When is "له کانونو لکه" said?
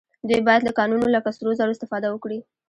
0.67-1.29